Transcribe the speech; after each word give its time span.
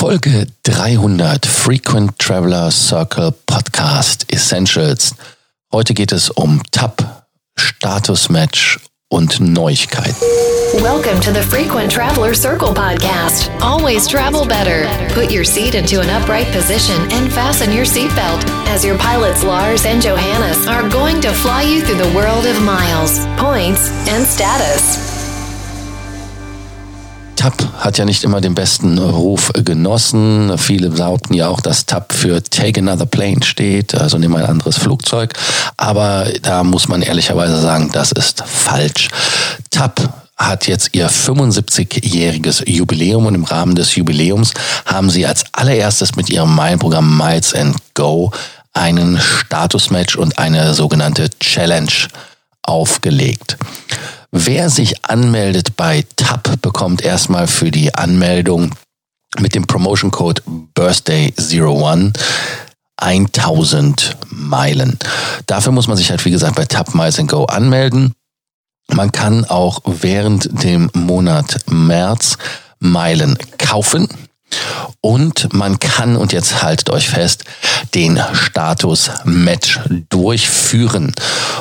Folge 0.00 0.46
300 0.64 1.44
Frequent 1.44 2.18
Traveler 2.18 2.70
Circle 2.70 3.32
Podcast 3.46 4.24
Essentials. 4.32 5.14
Heute 5.70 5.92
geht 5.92 6.10
es 6.10 6.30
um 6.30 6.62
TAP, 6.70 7.04
Statusmatch 7.58 8.78
und 9.10 9.40
Neuigkeiten. 9.40 10.16
Welcome 10.80 11.20
to 11.20 11.30
the 11.30 11.42
Frequent 11.42 11.92
Traveler 11.92 12.32
Circle 12.32 12.72
podcast. 12.72 13.50
Always 13.60 14.08
travel 14.08 14.46
better. 14.46 14.88
Put 15.12 15.30
your 15.30 15.44
seat 15.44 15.74
into 15.74 16.00
an 16.00 16.08
upright 16.08 16.50
position 16.50 16.96
and 17.12 17.30
fasten 17.30 17.70
your 17.70 17.84
seatbelt 17.84 18.42
as 18.68 18.82
your 18.82 18.96
pilots 18.96 19.44
Lars 19.44 19.84
and 19.84 20.00
Johannes 20.00 20.66
are 20.66 20.88
going 20.88 21.20
to 21.20 21.30
fly 21.30 21.60
you 21.60 21.82
through 21.82 21.98
the 21.98 22.16
world 22.16 22.46
of 22.46 22.58
miles, 22.62 23.26
points 23.36 23.90
and 24.08 24.24
status. 24.26 25.19
TAP 27.40 27.66
hat 27.78 27.96
ja 27.96 28.04
nicht 28.04 28.22
immer 28.22 28.42
den 28.42 28.54
besten 28.54 28.98
Ruf 28.98 29.50
genossen. 29.54 30.58
Viele 30.58 30.90
behaupten 30.90 31.32
ja 31.32 31.48
auch, 31.48 31.62
dass 31.62 31.86
TAP 31.86 32.12
für 32.12 32.42
Take 32.42 32.80
Another 32.80 33.06
Plane 33.06 33.42
steht, 33.42 33.94
also 33.94 34.18
nimm 34.18 34.36
ein 34.36 34.44
anderes 34.44 34.76
Flugzeug. 34.76 35.32
Aber 35.78 36.26
da 36.42 36.62
muss 36.64 36.86
man 36.86 37.00
ehrlicherweise 37.00 37.58
sagen, 37.58 37.88
das 37.94 38.12
ist 38.12 38.44
falsch. 38.46 39.08
TAP 39.70 40.10
hat 40.36 40.66
jetzt 40.66 40.90
ihr 40.92 41.08
75-jähriges 41.08 42.68
Jubiläum 42.68 43.24
und 43.24 43.34
im 43.34 43.44
Rahmen 43.44 43.74
des 43.74 43.96
Jubiläums 43.96 44.52
haben 44.84 45.08
sie 45.08 45.24
als 45.24 45.44
allererstes 45.52 46.16
mit 46.16 46.28
ihrem 46.28 46.54
Meilenprogramm 46.54 47.16
Miles 47.16 47.54
and 47.54 47.74
Go 47.94 48.32
einen 48.74 49.18
Statusmatch 49.18 50.16
und 50.16 50.38
eine 50.38 50.74
sogenannte 50.74 51.30
Challenge 51.40 52.08
aufgelegt. 52.64 53.56
Wer 54.32 54.70
sich 54.70 55.04
anmeldet 55.04 55.76
bei 55.76 56.04
TAP, 56.14 56.62
bekommt 56.62 57.02
erstmal 57.02 57.48
für 57.48 57.72
die 57.72 57.94
Anmeldung 57.94 58.74
mit 59.38 59.54
dem 59.56 59.66
Promotion 59.66 60.12
Code 60.12 60.42
Birthday01 60.76 62.12
1000 62.96 64.16
Meilen. 64.30 64.98
Dafür 65.46 65.72
muss 65.72 65.88
man 65.88 65.96
sich 65.96 66.10
halt, 66.10 66.24
wie 66.24 66.30
gesagt, 66.30 66.54
bei 66.54 66.64
TAP 66.64 66.94
Miles 66.94 67.16
Go 67.26 67.44
anmelden. 67.46 68.14
Man 68.92 69.10
kann 69.10 69.44
auch 69.44 69.80
während 69.84 70.62
dem 70.62 70.90
Monat 70.94 71.58
März 71.66 72.38
Meilen 72.78 73.36
kaufen. 73.58 74.08
Und 75.00 75.52
man 75.52 75.78
kann, 75.78 76.16
und 76.16 76.32
jetzt 76.32 76.62
haltet 76.62 76.90
euch 76.90 77.08
fest, 77.08 77.44
den 77.94 78.20
Status-Match 78.32 79.80
durchführen. 80.08 81.14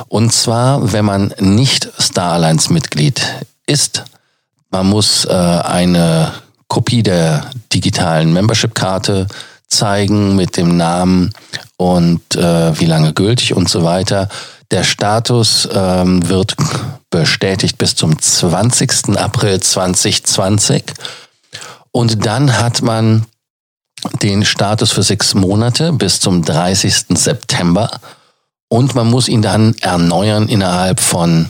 Und 0.08 0.34
zwar, 0.34 0.92
wenn 0.92 1.06
man 1.06 1.34
nicht 1.40 1.90
Star 2.10 2.34
Alliance 2.34 2.74
Mitglied 2.74 3.22
ist, 3.68 4.04
man 4.72 4.88
muss 4.88 5.26
äh, 5.26 5.30
eine 5.30 6.34
Kopie 6.68 7.04
der 7.04 7.52
digitalen 7.72 8.34
Membership-Karte 8.34 9.28
zeigen 9.68 10.36
mit 10.36 10.58
dem 10.58 10.76
Namen 10.76 11.34
und 11.78 12.36
äh, 12.36 12.80
wie 12.80 12.86
lange 12.86 13.14
gültig 13.14 13.54
und 13.54 13.70
so 13.70 13.84
weiter. 13.84 14.28
Der 14.72 14.84
Status 14.84 15.70
ähm, 15.72 16.28
wird 16.28 16.56
bestätigt 17.12 17.78
bis 17.78 17.96
zum 17.96 18.20
20. 18.20 19.18
April 19.18 19.60
2020. 19.60 20.84
Und 21.92 22.26
dann 22.26 22.58
hat 22.58 22.82
man 22.82 23.26
den 24.22 24.46
Status 24.46 24.92
für 24.92 25.04
sechs 25.04 25.36
Monate 25.36 25.94
bis 25.94 26.20
zum 26.20 26.44
30. 26.44 27.06
September. 27.10 27.92
Und 28.68 28.96
man 28.96 29.10
muss 29.10 29.28
ihn 29.28 29.42
dann 29.42 29.76
erneuern 29.82 30.48
innerhalb 30.48 31.00
von 31.00 31.48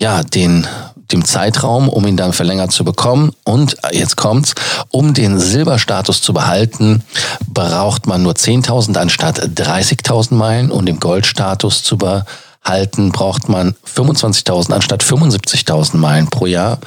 ja, 0.00 0.22
den, 0.22 0.66
dem 1.12 1.24
Zeitraum, 1.24 1.88
um 1.88 2.06
ihn 2.06 2.16
dann 2.16 2.32
verlängert 2.32 2.72
zu 2.72 2.84
bekommen. 2.84 3.32
Und 3.44 3.76
jetzt 3.92 4.16
kommt's, 4.16 4.54
um 4.90 5.14
den 5.14 5.38
Silberstatus 5.38 6.22
zu 6.22 6.32
behalten, 6.32 7.02
braucht 7.46 8.06
man 8.06 8.22
nur 8.22 8.34
10.000 8.34 8.96
anstatt 8.96 9.40
30.000 9.40 10.34
Meilen. 10.34 10.70
Und 10.70 10.86
den 10.86 11.00
Goldstatus 11.00 11.82
zu 11.82 11.96
behalten, 11.96 13.12
braucht 13.12 13.48
man 13.48 13.74
25.000 13.86 14.72
anstatt 14.72 15.02
75.000 15.02 15.96
Meilen 15.96 16.28
pro 16.28 16.46
Jahr. 16.46 16.78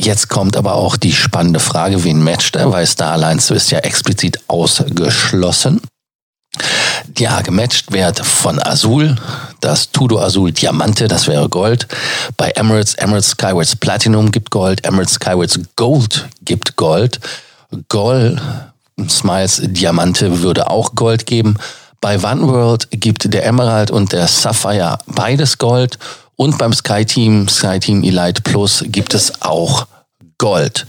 Jetzt 0.00 0.28
kommt 0.28 0.56
aber 0.56 0.74
auch 0.74 0.96
die 0.96 1.12
spannende 1.12 1.58
Frage, 1.58 2.04
wen 2.04 2.22
matcht 2.22 2.54
er, 2.54 2.70
weil 2.70 2.86
Star 2.86 3.14
Alliance 3.14 3.52
ist 3.52 3.70
ja 3.72 3.80
explizit 3.80 4.38
ausgeschlossen. 4.46 5.80
Ja, 7.16 7.40
gematcht 7.40 7.92
wird 7.92 8.24
von 8.24 8.60
Azul, 8.60 9.16
das 9.60 9.90
Tudo 9.90 10.20
Azul 10.20 10.52
Diamante, 10.52 11.08
das 11.08 11.26
wäre 11.26 11.48
Gold. 11.48 11.86
Bei 12.36 12.50
Emirates, 12.50 12.94
Emirates 12.94 13.30
Skywards 13.30 13.76
Platinum 13.76 14.30
gibt 14.30 14.50
Gold, 14.50 14.84
Emirates 14.84 15.14
Skywards 15.14 15.58
Gold 15.76 16.28
gibt 16.42 16.76
Gold. 16.76 17.20
Gold, 17.88 18.40
Smiles 19.08 19.60
Diamante 19.64 20.42
würde 20.42 20.70
auch 20.70 20.94
Gold 20.94 21.26
geben. 21.26 21.56
Bei 22.00 22.22
OneWorld 22.22 22.88
gibt 22.90 23.32
der 23.32 23.44
Emerald 23.44 23.90
und 23.90 24.12
der 24.12 24.28
Sapphire 24.28 24.98
beides 25.06 25.58
Gold 25.58 25.98
und 26.36 26.58
beim 26.58 26.72
SkyTeam, 26.72 27.48
SkyTeam 27.48 28.04
Elite 28.04 28.42
Plus 28.42 28.84
gibt 28.86 29.14
es 29.14 29.42
auch 29.42 29.86
Gold. 30.38 30.86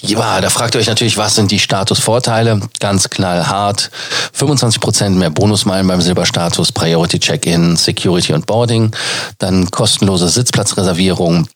Ja, 0.00 0.40
da 0.40 0.48
fragt 0.48 0.74
ihr 0.74 0.80
euch 0.80 0.86
natürlich, 0.86 1.16
was 1.16 1.34
sind 1.34 1.50
die 1.50 1.58
Statusvorteile? 1.58 2.60
Ganz 2.78 3.10
knallhart. 3.10 3.90
25% 4.36 5.10
mehr 5.10 5.30
Bonusmeilen 5.30 5.88
beim 5.88 6.00
Silberstatus, 6.00 6.70
Priority 6.70 7.18
Check-in, 7.18 7.76
Security 7.76 8.32
und 8.32 8.46
Boarding, 8.46 8.94
dann 9.38 9.70
kostenlose 9.70 10.28
Sitzplatzreservierung, 10.28 11.48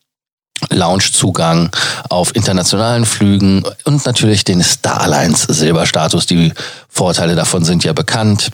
Loungezugang 0.71 1.71
auf 2.09 2.35
internationalen 2.35 3.05
Flügen 3.05 3.65
und 3.85 4.05
natürlich 4.07 4.45
den 4.45 4.63
Star 4.63 5.03
Alliance 5.03 5.53
Silberstatus. 5.53 6.27
Die 6.27 6.53
Vorteile 6.89 7.37
davon 7.37 7.65
sind 7.65 7.85
ja 7.85 7.93
bekannt. 7.93 8.51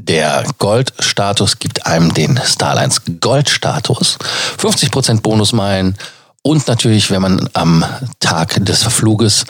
Der 0.00 0.44
Goldstatus 0.58 1.58
gibt 1.58 1.86
einem 1.86 2.14
den 2.14 2.40
Starlines 2.42 3.02
Goldstatus, 3.20 4.18
50% 4.58 5.20
Bonusmeilen 5.20 5.96
und 6.44 6.68
natürlich, 6.68 7.10
wenn 7.10 7.22
man 7.22 7.48
am 7.54 7.84
Tag 8.20 8.64
des 8.64 8.82
Fluges 8.84 9.44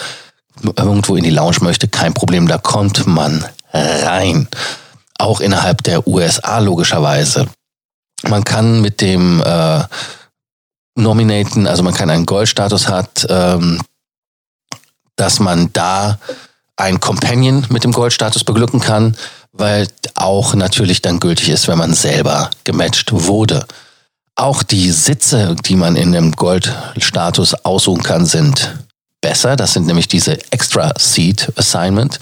irgendwo 0.63 1.17
in 1.17 1.25
die 1.25 1.31
Lounge 1.31 1.59
möchte, 1.61 1.89
kein 1.89 2.15
Problem, 2.15 2.49
da 2.49 2.59
kommt 2.59 3.07
man 3.07 3.45
rein. 3.73 4.49
Auch 5.19 5.41
innerhalb 5.41 5.83
der 5.83 6.07
USA 6.07 6.59
logischerweise. 6.61 7.49
Man 8.23 8.45
kann 8.45 8.81
mit 8.81 9.01
dem 9.01 9.43
äh, 9.43 9.83
Nominaten, 10.95 11.67
also 11.67 11.83
man 11.83 11.95
kann 11.95 12.11
einen 12.11 12.27
Goldstatus 12.27 12.89
hat, 12.89 13.27
ähm, 13.29 13.81
dass 15.17 15.41
man 15.41 15.73
da 15.73 16.19
ein 16.77 17.01
Companion 17.01 17.67
mit 17.69 17.85
dem 17.85 17.93
Goldstatus 17.93 18.45
beglücken 18.45 18.81
kann 18.81 19.17
weil 19.57 19.89
auch 20.17 20.55
natürlich 20.55 21.01
dann 21.01 21.21
gültig 21.21 21.49
ist, 21.49 21.69
wenn 21.69 21.79
man 21.79 21.95
selber 21.95 22.51
gematcht 22.65 23.13
wurde. 23.13 23.67
Auch 24.37 24.63
die 24.65 24.91
Sitze, 24.91 25.55
die 25.65 25.77
man 25.77 25.95
in 25.95 26.13
dem 26.13 26.33
Goldstatus 26.33 27.55
aussuchen 27.65 28.03
kann, 28.03 28.27
sind 28.27 28.77
besser. 29.21 29.57
Das 29.57 29.73
sind 29.73 29.87
nämlich 29.87 30.09
diese 30.09 30.39
Extra 30.53 30.93
Seat 30.99 31.53
Assignment, 31.57 32.19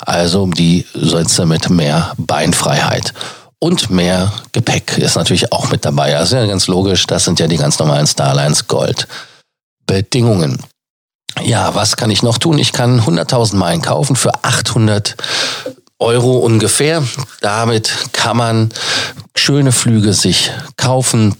also 0.00 0.46
die 0.46 0.86
Sitze 0.94 1.44
mit 1.44 1.68
mehr 1.68 2.14
Beinfreiheit. 2.16 3.12
Und 3.58 3.90
mehr 3.90 4.32
Gepäck 4.52 4.96
ist 4.98 5.16
natürlich 5.16 5.52
auch 5.52 5.70
mit 5.70 5.84
dabei. 5.84 6.16
Also 6.16 6.36
ja 6.36 6.46
ganz 6.46 6.66
logisch, 6.66 7.06
das 7.06 7.24
sind 7.24 7.40
ja 7.40 7.48
die 7.48 7.56
ganz 7.56 7.78
normalen 7.78 8.06
Starlines 8.06 8.68
Gold 8.68 9.08
Bedingungen. 9.86 10.62
Ja, 11.42 11.74
was 11.74 11.96
kann 11.96 12.10
ich 12.10 12.22
noch 12.22 12.38
tun? 12.38 12.58
Ich 12.58 12.72
kann 12.72 13.00
100.000 13.00 13.56
Meilen 13.56 13.82
kaufen 13.82 14.16
für 14.16 14.32
800 14.44 15.16
Euro 15.98 16.38
ungefähr. 16.38 17.02
Damit 17.40 17.90
kann 18.12 18.36
man 18.36 18.70
schöne 19.34 19.72
Flüge 19.72 20.12
sich 20.12 20.50
kaufen 20.76 21.34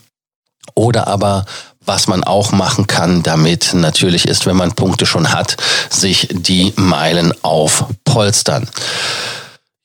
oder 0.76 1.08
aber 1.08 1.44
was 1.84 2.06
man 2.06 2.24
auch 2.24 2.52
machen 2.52 2.86
kann 2.86 3.22
damit 3.22 3.72
natürlich 3.74 4.26
ist, 4.28 4.46
wenn 4.46 4.56
man 4.56 4.72
Punkte 4.72 5.06
schon 5.06 5.32
hat, 5.32 5.56
sich 5.88 6.28
die 6.30 6.72
Meilen 6.76 7.32
aufpolstern. 7.42 8.68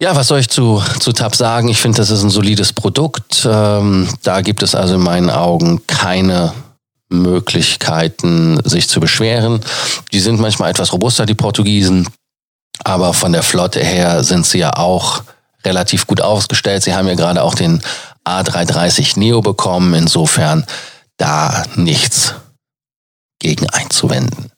Ja, 0.02 0.16
was 0.16 0.30
soll 0.30 0.40
ich 0.40 0.50
zu, 0.50 0.82
zu 1.00 1.12
TAP 1.12 1.36
sagen? 1.36 1.68
Ich 1.68 1.80
finde, 1.80 1.98
das 1.98 2.10
ist 2.10 2.24
ein 2.24 2.32
solides 2.32 2.74
Produkt. 2.74 3.48
Ähm, 3.48 4.10
da 4.24 4.42
gibt 4.42 4.64
es 4.64 4.74
also 4.74 4.96
in 4.96 5.02
meinen 5.02 5.30
Augen 5.30 5.86
keine 5.86 6.54
Möglichkeiten, 7.10 8.60
sich 8.64 8.90
zu 8.90 9.00
beschweren. 9.00 9.62
Die 10.12 10.20
sind 10.20 10.40
manchmal 10.40 10.72
etwas 10.72 10.92
robuster, 10.92 11.28
die 11.28 11.36
Portugiesen. 11.36 12.08
Aber 12.84 13.14
von 13.14 13.32
der 13.32 13.44
Flotte 13.44 13.80
her 13.80 14.24
sind 14.24 14.48
sie 14.48 14.58
ja 14.58 14.76
auch 14.76 15.22
relativ 15.64 16.08
gut 16.08 16.22
aufgestellt. 16.22 16.82
Sie 16.82 16.96
haben 16.96 17.08
ja 17.08 17.14
gerade 17.14 17.44
auch 17.44 17.54
den 17.54 17.84
A330 18.26 19.20
Neo 19.20 19.42
bekommen. 19.42 19.94
Insofern 19.94 20.66
da 21.22 21.64
nichts 21.76 22.34
gegen 23.40 23.70
einzuwenden. 23.70 24.52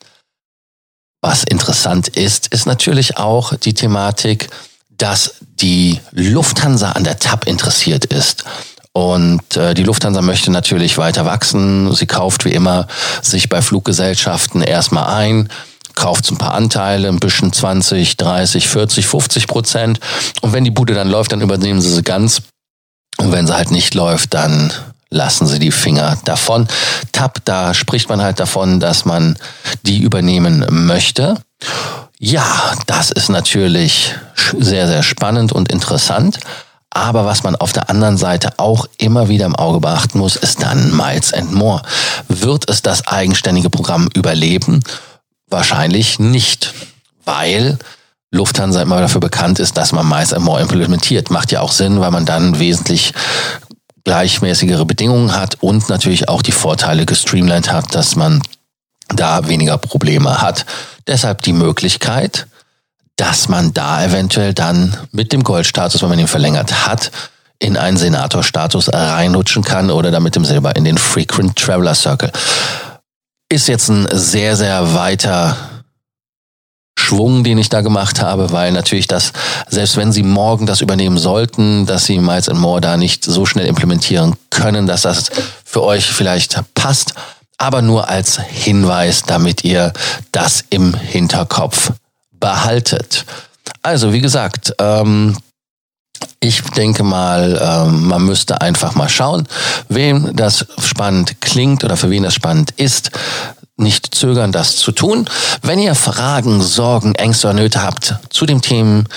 Was 1.21 1.43
interessant 1.43 2.09
ist, 2.09 2.47
ist 2.47 2.65
natürlich 2.65 3.17
auch 3.17 3.53
die 3.55 3.73
Thematik, 3.73 4.49
dass 4.89 5.35
die 5.41 5.99
Lufthansa 6.11 6.91
an 6.91 7.03
der 7.03 7.19
TAP 7.19 7.47
interessiert 7.47 8.05
ist. 8.05 8.45
Und 8.93 9.57
äh, 9.57 9.73
die 9.73 9.83
Lufthansa 9.83 10.21
möchte 10.21 10.51
natürlich 10.51 10.97
weiter 10.97 11.25
wachsen. 11.25 11.93
Sie 11.95 12.05
kauft 12.05 12.45
wie 12.45 12.53
immer 12.53 12.87
sich 13.21 13.49
bei 13.49 13.61
Fluggesellschaften 13.61 14.61
erstmal 14.61 15.21
ein 15.21 15.49
kauft 15.95 16.31
ein 16.31 16.39
paar 16.39 16.55
Anteile, 16.55 17.07
ein 17.07 17.19
bisschen 17.19 17.53
20, 17.53 18.17
30, 18.17 18.67
40, 18.67 19.05
50 19.05 19.47
Prozent. 19.47 19.99
Und 20.41 20.51
wenn 20.51 20.63
die 20.63 20.71
Bude 20.71 20.95
dann 20.95 21.07
läuft, 21.07 21.31
dann 21.33 21.41
übernehmen 21.41 21.81
sie 21.81 21.93
sie 21.93 22.01
ganz. 22.01 22.41
Und 23.17 23.31
wenn 23.31 23.45
sie 23.45 23.55
halt 23.55 23.69
nicht 23.69 23.93
läuft, 23.93 24.33
dann 24.33 24.73
lassen 25.13 25.47
sie 25.47 25.59
die 25.59 25.71
Finger 25.71 26.17
davon. 26.25 26.67
TAP, 27.11 27.39
da 27.45 27.73
spricht 27.73 28.09
man 28.09 28.21
halt 28.21 28.39
davon, 28.39 28.79
dass 28.79 29.05
man 29.05 29.37
die 29.85 29.99
übernehmen 29.99 30.65
möchte. 30.69 31.37
Ja, 32.19 32.73
das 32.87 33.11
ist 33.11 33.29
natürlich 33.29 34.15
sehr, 34.57 34.87
sehr 34.87 35.03
spannend 35.03 35.51
und 35.51 35.71
interessant. 35.71 36.39
Aber 36.89 37.25
was 37.25 37.43
man 37.43 37.55
auf 37.55 37.73
der 37.73 37.89
anderen 37.89 38.17
Seite 38.17 38.53
auch 38.57 38.85
immer 38.97 39.27
wieder 39.27 39.45
im 39.45 39.55
Auge 39.55 39.79
beachten 39.79 40.19
muss, 40.19 40.35
ist 40.35 40.61
dann 40.61 40.95
Miles 40.95 41.33
and 41.33 41.51
More. 41.51 41.81
Wird 42.27 42.69
es 42.69 42.83
das 42.83 43.07
eigenständige 43.07 43.71
Programm 43.71 44.09
überleben? 44.13 44.83
Wahrscheinlich 45.49 46.19
nicht, 46.19 46.73
weil 47.25 47.79
Lufthansa 48.31 48.81
immer 48.81 48.99
dafür 48.99 49.21
bekannt 49.21 49.59
ist, 49.59 49.75
dass 49.75 49.91
man 49.91 50.07
Miles 50.07 50.33
and 50.33 50.45
More 50.45 50.61
implementiert. 50.61 51.31
Macht 51.31 51.51
ja 51.51 51.61
auch 51.61 51.71
Sinn, 51.71 51.99
weil 51.99 52.11
man 52.11 52.25
dann 52.25 52.59
wesentlich 52.59 53.13
gleichmäßigere 54.03 54.85
Bedingungen 54.85 55.35
hat 55.35 55.55
und 55.61 55.89
natürlich 55.89 56.29
auch 56.29 56.41
die 56.41 56.51
Vorteile 56.51 57.05
gestreamlined 57.05 57.71
hat, 57.71 57.95
dass 57.95 58.15
man 58.15 58.41
da 59.09 59.47
weniger 59.47 59.77
Probleme 59.77 60.41
hat. 60.41 60.65
Deshalb 61.07 61.41
die 61.41 61.53
Möglichkeit, 61.53 62.47
dass 63.15 63.47
man 63.47 63.73
da 63.73 64.03
eventuell 64.03 64.53
dann 64.53 64.97
mit 65.11 65.31
dem 65.31 65.43
Goldstatus, 65.43 66.01
wenn 66.01 66.09
man 66.09 66.19
ihn 66.19 66.27
verlängert 66.27 66.87
hat, 66.87 67.11
in 67.59 67.77
einen 67.77 67.97
Senatorstatus 67.97 68.91
reinrutschen 68.91 69.63
kann 69.63 69.89
oder 69.89 70.11
dann 70.11 70.23
dem 70.35 70.43
Silber 70.43 70.75
in 70.75 70.83
den 70.83 70.97
Frequent 70.97 71.57
Traveler 71.57 71.95
Circle. 71.95 72.31
Ist 73.49 73.67
jetzt 73.67 73.89
ein 73.89 74.07
sehr, 74.11 74.57
sehr 74.57 74.93
weiter 74.93 75.55
Schwung, 77.03 77.43
den 77.43 77.57
ich 77.57 77.69
da 77.69 77.81
gemacht 77.81 78.21
habe, 78.21 78.51
weil 78.51 78.71
natürlich 78.71 79.07
das, 79.07 79.33
selbst 79.67 79.97
wenn 79.97 80.11
Sie 80.11 80.23
morgen 80.23 80.65
das 80.65 80.81
übernehmen 80.81 81.17
sollten, 81.17 81.85
dass 81.85 82.05
Sie 82.05 82.19
Miles 82.19 82.49
and 82.49 82.59
More 82.59 82.81
da 82.81 82.97
nicht 82.97 83.23
so 83.25 83.45
schnell 83.45 83.67
implementieren 83.67 84.35
können, 84.49 84.87
dass 84.87 85.03
das 85.03 85.29
für 85.65 85.83
euch 85.83 86.05
vielleicht 86.05 86.59
passt, 86.73 87.13
aber 87.57 87.81
nur 87.81 88.09
als 88.09 88.39
Hinweis, 88.39 89.23
damit 89.23 89.63
ihr 89.63 89.93
das 90.31 90.63
im 90.69 90.93
Hinterkopf 90.95 91.91
behaltet. 92.31 93.25
Also, 93.81 94.11
wie 94.13 94.21
gesagt, 94.21 94.73
ähm, 94.79 95.37
ich 96.39 96.61
denke 96.61 97.03
mal, 97.03 97.59
ähm, 97.61 98.07
man 98.07 98.25
müsste 98.25 98.61
einfach 98.61 98.95
mal 98.95 99.09
schauen, 99.09 99.47
wem 99.89 100.35
das 100.35 100.65
spannend 100.81 101.39
klingt 101.41 101.83
oder 101.83 101.97
für 101.97 102.09
wen 102.09 102.23
das 102.23 102.33
spannend 102.33 102.71
ist. 102.77 103.11
Nicht 103.75 104.13
zögern, 104.13 104.51
das 104.51 104.75
zu 104.77 104.91
tun. 104.91 105.27
Wenn 105.61 105.79
ihr 105.79 105.95
Fragen, 105.95 106.61
Sorgen, 106.61 107.15
Ängste 107.15 107.47
oder 107.47 107.55
Nöte 107.55 107.81
habt 107.81 108.15
zu 108.29 108.45
den 108.45 108.61
Themen, 108.61 109.07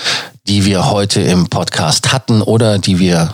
die 0.47 0.65
wir 0.65 0.89
heute 0.89 1.21
im 1.21 1.47
Podcast 1.47 2.11
hatten 2.11 2.41
oder 2.41 2.79
die 2.79 2.97
wir 2.99 3.33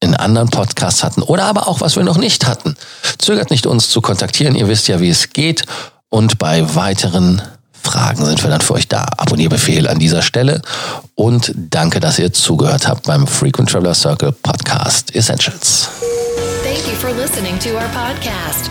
in 0.00 0.14
anderen 0.14 0.50
Podcasts 0.50 1.04
hatten 1.04 1.22
oder 1.22 1.44
aber 1.44 1.68
auch 1.68 1.80
was 1.80 1.96
wir 1.96 2.02
noch 2.02 2.18
nicht 2.18 2.46
hatten, 2.46 2.76
zögert 3.18 3.50
nicht 3.50 3.66
uns 3.66 3.88
zu 3.88 4.00
kontaktieren. 4.00 4.54
Ihr 4.54 4.68
wisst 4.68 4.88
ja, 4.88 5.00
wie 5.00 5.10
es 5.10 5.32
geht. 5.32 5.64
Und 6.10 6.38
bei 6.38 6.74
weiteren 6.74 7.40
Fragen 7.82 8.24
sind 8.24 8.42
wir 8.42 8.50
dann 8.50 8.60
für 8.60 8.74
euch 8.74 8.88
da. 8.88 9.06
Abonnierbefehl 9.16 9.88
an 9.88 9.98
dieser 9.98 10.22
Stelle 10.22 10.62
und 11.14 11.52
danke, 11.56 12.00
dass 12.00 12.18
ihr 12.18 12.32
zugehört 12.32 12.86
habt 12.86 13.06
beim 13.06 13.26
Frequent 13.26 13.70
Traveler 13.70 13.94
Circle 13.94 14.32
Podcast 14.32 15.14
Essentials. 15.14 15.88
Thank 16.62 16.86
you 16.86 16.94
for 17.00 17.10
listening 17.10 17.58
to 17.58 17.70
our 17.70 17.88
podcast, 17.88 18.70